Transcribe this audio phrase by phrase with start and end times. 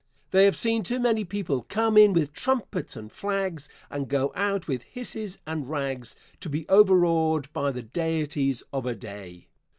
[0.31, 4.67] They have seen too many people come in with trumpets and flags and go out
[4.67, 9.45] with hisses and rags to be overawed by the deities of a day.